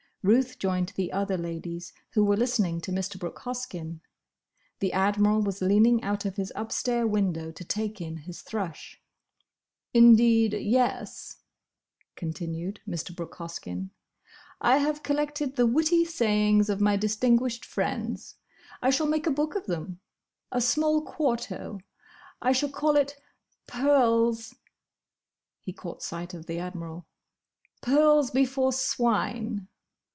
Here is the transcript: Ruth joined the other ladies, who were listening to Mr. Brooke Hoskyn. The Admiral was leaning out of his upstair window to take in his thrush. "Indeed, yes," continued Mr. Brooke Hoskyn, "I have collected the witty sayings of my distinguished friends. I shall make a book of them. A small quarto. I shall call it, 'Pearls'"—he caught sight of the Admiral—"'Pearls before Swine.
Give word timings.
Ruth 0.23 0.59
joined 0.59 0.89
the 0.89 1.11
other 1.11 1.35
ladies, 1.35 1.93
who 2.11 2.23
were 2.23 2.37
listening 2.37 2.79
to 2.81 2.91
Mr. 2.91 3.17
Brooke 3.17 3.39
Hoskyn. 3.39 4.01
The 4.77 4.93
Admiral 4.93 5.41
was 5.41 5.63
leaning 5.63 6.03
out 6.03 6.25
of 6.25 6.35
his 6.35 6.53
upstair 6.55 7.07
window 7.07 7.49
to 7.51 7.63
take 7.63 7.99
in 7.99 8.17
his 8.17 8.43
thrush. 8.43 9.01
"Indeed, 9.95 10.53
yes," 10.53 11.37
continued 12.15 12.81
Mr. 12.87 13.15
Brooke 13.15 13.33
Hoskyn, 13.37 13.89
"I 14.61 14.77
have 14.77 15.01
collected 15.01 15.55
the 15.55 15.65
witty 15.65 16.05
sayings 16.05 16.69
of 16.69 16.79
my 16.79 16.95
distinguished 16.97 17.65
friends. 17.65 18.35
I 18.79 18.91
shall 18.91 19.07
make 19.07 19.25
a 19.25 19.31
book 19.31 19.55
of 19.55 19.65
them. 19.65 20.01
A 20.51 20.61
small 20.61 21.01
quarto. 21.03 21.79
I 22.43 22.51
shall 22.51 22.69
call 22.69 22.95
it, 22.95 23.19
'Pearls'"—he 23.65 25.73
caught 25.73 26.03
sight 26.03 26.35
of 26.35 26.45
the 26.45 26.59
Admiral—"'Pearls 26.59 28.29
before 28.29 28.71
Swine. 28.71 29.67